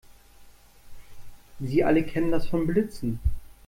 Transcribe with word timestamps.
Sie 1.59 1.83
alle 1.83 2.03
kennen 2.03 2.31
das 2.31 2.47
von 2.49 2.65
Blitzen. 2.65 3.19